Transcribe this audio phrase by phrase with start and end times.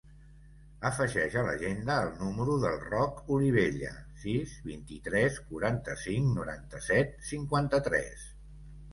[0.89, 8.25] Afegeix a l'agenda el número del Roc Olivella: sis, vint-i-tres, quaranta-cinc, noranta-set, cinquanta-tres.